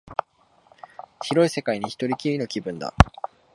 [1.21, 2.91] 広い世界に一人きりの気分だ